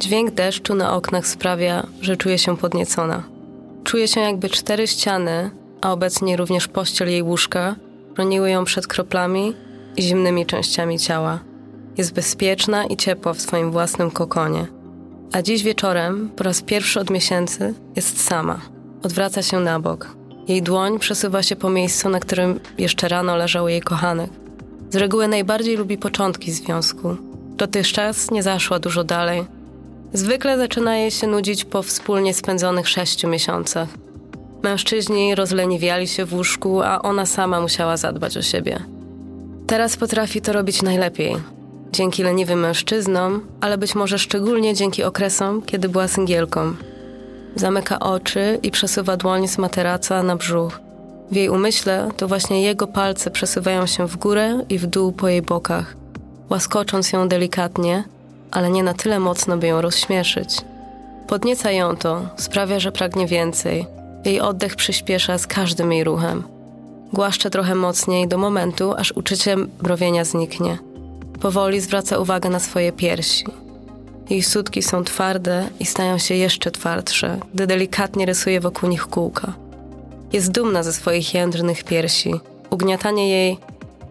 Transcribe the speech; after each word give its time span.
Dźwięk 0.00 0.30
deszczu 0.30 0.74
na 0.74 0.92
oknach 0.92 1.26
sprawia, 1.26 1.86
że 2.00 2.16
czuje 2.16 2.38
się 2.38 2.56
podniecona. 2.56 3.22
Czuje 3.84 4.08
się 4.08 4.20
jakby 4.20 4.48
cztery 4.48 4.86
ściany, 4.86 5.50
a 5.80 5.92
obecnie 5.92 6.36
również 6.36 6.68
pościel 6.68 7.08
jej 7.10 7.22
łóżka, 7.22 7.76
chroniły 8.14 8.50
ją 8.50 8.64
przed 8.64 8.86
kroplami 8.86 9.54
i 9.96 10.02
zimnymi 10.02 10.46
częściami 10.46 10.98
ciała. 10.98 11.40
Jest 11.96 12.12
bezpieczna 12.12 12.84
i 12.84 12.96
ciepła 12.96 13.32
w 13.32 13.40
swoim 13.40 13.70
własnym 13.70 14.10
kokonie. 14.10 14.66
A 15.32 15.42
dziś 15.42 15.62
wieczorem, 15.62 16.30
po 16.36 16.44
raz 16.44 16.62
pierwszy 16.62 17.00
od 17.00 17.10
miesięcy, 17.10 17.74
jest 17.96 18.24
sama. 18.24 18.60
Odwraca 19.02 19.42
się 19.42 19.60
na 19.60 19.80
bok. 19.80 20.08
Jej 20.48 20.62
dłoń 20.62 20.98
przesuwa 20.98 21.42
się 21.42 21.56
po 21.56 21.70
miejscu, 21.70 22.08
na 22.08 22.20
którym 22.20 22.60
jeszcze 22.78 23.08
rano 23.08 23.36
leżał 23.36 23.68
jej 23.68 23.80
kochanek. 23.80 24.30
Z 24.90 24.96
reguły 24.96 25.28
najbardziej 25.28 25.76
lubi 25.76 25.98
początki 25.98 26.52
związku. 26.52 27.16
Dotychczas 27.56 28.30
nie 28.30 28.42
zaszła 28.42 28.78
dużo 28.78 29.04
dalej. 29.04 29.57
Zwykle 30.12 30.58
zaczyna 30.58 30.96
jej 30.96 31.10
się 31.10 31.26
nudzić 31.26 31.64
po 31.64 31.82
wspólnie 31.82 32.34
spędzonych 32.34 32.88
sześciu 32.88 33.28
miesiącach. 33.28 33.88
Mężczyźni 34.62 35.34
rozleniwiali 35.34 36.08
się 36.08 36.24
w 36.24 36.34
łóżku, 36.34 36.82
a 36.82 37.02
ona 37.02 37.26
sama 37.26 37.60
musiała 37.60 37.96
zadbać 37.96 38.36
o 38.36 38.42
siebie. 38.42 38.82
Teraz 39.66 39.96
potrafi 39.96 40.40
to 40.40 40.52
robić 40.52 40.82
najlepiej. 40.82 41.36
Dzięki 41.92 42.22
leniwym 42.22 42.60
mężczyznom, 42.60 43.46
ale 43.60 43.78
być 43.78 43.94
może 43.94 44.18
szczególnie 44.18 44.74
dzięki 44.74 45.04
okresom, 45.04 45.62
kiedy 45.62 45.88
była 45.88 46.08
singielką. 46.08 46.74
Zamyka 47.56 47.98
oczy 47.98 48.58
i 48.62 48.70
przesuwa 48.70 49.16
dłoń 49.16 49.48
z 49.48 49.58
materaca 49.58 50.22
na 50.22 50.36
brzuch. 50.36 50.80
W 51.30 51.36
jej 51.36 51.48
umyśle 51.48 52.08
to 52.16 52.28
właśnie 52.28 52.62
jego 52.62 52.86
palce 52.86 53.30
przesuwają 53.30 53.86
się 53.86 54.08
w 54.08 54.16
górę 54.16 54.64
i 54.68 54.78
w 54.78 54.86
dół 54.86 55.12
po 55.12 55.28
jej 55.28 55.42
bokach, 55.42 55.96
łaskocząc 56.50 57.12
ją 57.12 57.28
delikatnie, 57.28 58.04
ale 58.50 58.70
nie 58.70 58.82
na 58.82 58.94
tyle 58.94 59.18
mocno, 59.18 59.56
by 59.56 59.66
ją 59.66 59.80
rozśmieszyć. 59.80 60.60
Podnieca 61.26 61.70
ją 61.70 61.96
to, 61.96 62.28
sprawia, 62.36 62.80
że 62.80 62.92
pragnie 62.92 63.26
więcej. 63.26 63.86
Jej 64.24 64.40
oddech 64.40 64.76
przyspiesza 64.76 65.38
z 65.38 65.46
każdym 65.46 65.92
jej 65.92 66.04
ruchem. 66.04 66.42
Głaszcze 67.12 67.50
trochę 67.50 67.74
mocniej 67.74 68.28
do 68.28 68.38
momentu, 68.38 68.94
aż 68.94 69.12
uczucie 69.12 69.56
mrowienia 69.82 70.24
zniknie. 70.24 70.78
Powoli 71.40 71.80
zwraca 71.80 72.18
uwagę 72.18 72.50
na 72.50 72.60
swoje 72.60 72.92
piersi. 72.92 73.44
Jej 74.30 74.42
sutki 74.42 74.82
są 74.82 75.04
twarde 75.04 75.68
i 75.80 75.86
stają 75.86 76.18
się 76.18 76.34
jeszcze 76.34 76.70
twardsze, 76.70 77.38
gdy 77.54 77.66
delikatnie 77.66 78.26
rysuje 78.26 78.60
wokół 78.60 78.88
nich 78.88 79.06
kółka. 79.06 79.52
Jest 80.32 80.52
dumna 80.52 80.82
ze 80.82 80.92
swoich 80.92 81.34
jędrnych 81.34 81.84
piersi. 81.84 82.34
Ugniatanie 82.70 83.30
jej 83.30 83.58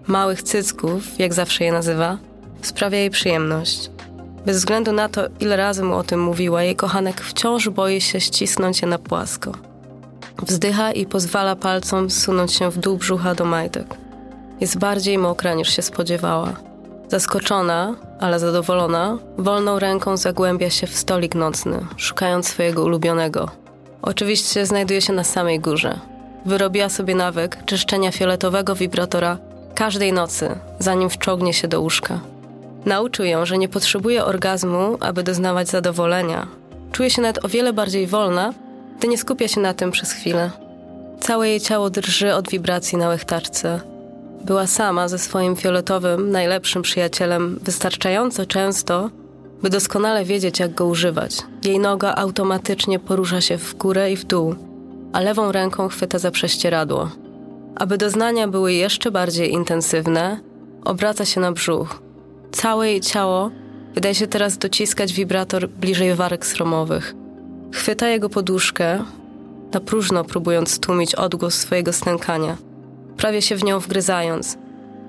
małych 0.07 0.43
cycków, 0.43 1.19
jak 1.19 1.33
zawsze 1.33 1.63
je 1.63 1.71
nazywa, 1.71 2.17
sprawia 2.61 2.97
jej 2.97 3.09
przyjemność. 3.09 3.89
Bez 4.47 4.57
względu 4.57 4.91
na 4.91 5.09
to, 5.09 5.21
ile 5.39 5.57
razy 5.57 5.83
mu 5.83 5.95
o 5.95 6.03
tym 6.03 6.23
mówiła, 6.23 6.63
jej 6.63 6.75
kochanek 6.75 7.21
wciąż 7.21 7.69
boi 7.69 8.01
się 8.01 8.21
ścisnąć 8.21 8.81
je 8.81 8.87
na 8.87 8.99
płasko. 8.99 9.51
Wzdycha 10.43 10.91
i 10.91 11.05
pozwala 11.05 11.55
palcom 11.55 12.09
zsunąć 12.09 12.53
się 12.53 12.71
w 12.71 12.77
dół 12.77 12.97
brzucha 12.97 13.35
do 13.35 13.45
majtek. 13.45 13.85
Jest 14.59 14.77
bardziej 14.77 15.17
mokra 15.17 15.53
niż 15.53 15.75
się 15.75 15.81
spodziewała. 15.81 16.53
Zaskoczona, 17.07 17.95
ale 18.19 18.39
zadowolona, 18.39 19.17
wolną 19.37 19.79
ręką 19.79 20.17
zagłębia 20.17 20.69
się 20.69 20.87
w 20.87 20.97
stolik 20.97 21.35
nocny, 21.35 21.85
szukając 21.97 22.47
swojego 22.47 22.83
ulubionego. 22.83 23.49
Oczywiście 24.01 24.65
znajduje 24.65 25.01
się 25.01 25.13
na 25.13 25.23
samej 25.23 25.59
górze. 25.59 25.99
Wyrobiła 26.45 26.89
sobie 26.89 27.15
nawyk 27.15 27.65
czyszczenia 27.65 28.11
fioletowego 28.11 28.75
wibratora 28.75 29.37
każdej 29.75 30.13
nocy, 30.13 30.49
zanim 30.79 31.09
wczołgnie 31.09 31.53
się 31.53 31.67
do 31.67 31.81
łóżka. 31.81 32.19
Nauczył 32.87 33.25
ją, 33.25 33.45
że 33.45 33.57
nie 33.57 33.69
potrzebuje 33.69 34.25
orgazmu, 34.25 34.97
aby 34.99 35.23
doznawać 35.23 35.69
zadowolenia. 35.69 36.47
Czuje 36.91 37.09
się 37.09 37.21
nawet 37.21 37.45
o 37.45 37.47
wiele 37.47 37.73
bardziej 37.73 38.07
wolna, 38.07 38.53
gdy 38.97 39.07
nie 39.07 39.17
skupia 39.17 39.47
się 39.47 39.61
na 39.61 39.73
tym 39.73 39.91
przez 39.91 40.11
chwilę. 40.11 40.51
Całe 41.19 41.49
jej 41.49 41.59
ciało 41.59 41.89
drży 41.89 42.33
od 42.33 42.49
wibracji 42.49 42.97
na 42.97 43.07
łechtaczce. 43.07 43.81
Była 44.45 44.67
sama 44.67 45.07
ze 45.07 45.19
swoim 45.19 45.55
fioletowym, 45.55 46.31
najlepszym 46.31 46.81
przyjacielem 46.81 47.59
wystarczająco 47.63 48.45
często, 48.45 49.09
by 49.61 49.69
doskonale 49.69 50.25
wiedzieć, 50.25 50.59
jak 50.59 50.73
go 50.73 50.85
używać. 50.85 51.37
Jej 51.63 51.79
noga 51.79 52.15
automatycznie 52.15 52.99
porusza 52.99 53.41
się 53.41 53.57
w 53.57 53.75
górę 53.75 54.11
i 54.11 54.15
w 54.15 54.25
dół, 54.25 54.55
a 55.13 55.19
lewą 55.19 55.51
ręką 55.51 55.87
chwyta 55.87 56.19
za 56.19 56.31
prześcieradło. 56.31 57.11
Aby 57.75 57.97
doznania 57.97 58.47
były 58.47 58.73
jeszcze 58.73 59.11
bardziej 59.11 59.51
intensywne, 59.51 60.39
obraca 60.85 61.25
się 61.25 61.41
na 61.41 61.51
brzuch. 61.51 62.06
Całe 62.57 62.89
jej 62.89 63.01
ciało 63.01 63.51
wydaje 63.95 64.15
się 64.15 64.27
teraz 64.27 64.57
dociskać 64.57 65.13
wibrator 65.13 65.69
bliżej 65.69 66.15
warek 66.15 66.45
sromowych. 66.45 67.15
Chwyta 67.73 68.07
jego 68.07 68.29
poduszkę, 68.29 69.03
na 69.73 69.79
próżno 69.79 70.23
próbując 70.23 70.71
stłumić 70.71 71.15
odgłos 71.15 71.53
swojego 71.53 71.93
stękania, 71.93 72.57
prawie 73.17 73.41
się 73.41 73.55
w 73.55 73.63
nią 73.63 73.79
wgryzając. 73.79 74.57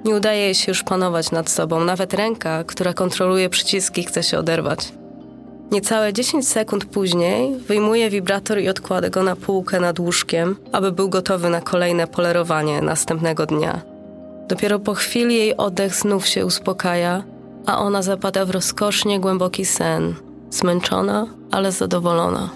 Nie 0.04 0.14
udaje 0.14 0.40
jej 0.40 0.54
się 0.54 0.70
już 0.70 0.82
panować 0.82 1.30
nad 1.30 1.50
sobą, 1.50 1.84
nawet 1.84 2.14
ręka, 2.14 2.64
która 2.64 2.92
kontroluje 2.92 3.48
przyciski, 3.48 4.04
chce 4.04 4.22
się 4.22 4.38
oderwać. 4.38 4.92
Niecałe 5.70 6.12
10 6.12 6.48
sekund 6.48 6.84
później 6.84 7.56
wyjmuje 7.58 8.10
wibrator 8.10 8.58
i 8.58 8.68
odkłada 8.68 9.10
go 9.10 9.22
na 9.22 9.36
półkę 9.36 9.80
nad 9.80 9.98
łóżkiem, 9.98 10.56
aby 10.72 10.92
był 10.92 11.08
gotowy 11.08 11.50
na 11.50 11.60
kolejne 11.60 12.06
polerowanie 12.06 12.82
następnego 12.82 13.46
dnia. 13.46 13.80
Dopiero 14.48 14.78
po 14.78 14.94
chwili 14.94 15.34
jej 15.34 15.56
oddech 15.56 15.94
znów 15.94 16.26
się 16.26 16.46
uspokaja, 16.46 17.22
a 17.68 17.78
ona 17.78 18.02
zapada 18.02 18.44
w 18.44 18.50
rozkosznie 18.50 19.20
głęboki 19.20 19.64
sen, 19.64 20.14
zmęczona, 20.50 21.26
ale 21.50 21.72
zadowolona. 21.72 22.50